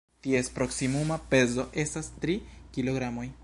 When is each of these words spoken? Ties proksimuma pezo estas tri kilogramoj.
Ties 0.27 0.47
proksimuma 0.55 1.17
pezo 1.33 1.67
estas 1.85 2.11
tri 2.25 2.39
kilogramoj. 2.79 3.33